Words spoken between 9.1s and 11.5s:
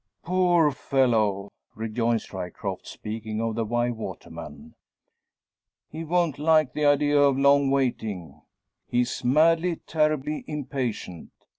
madly, terribly impatient.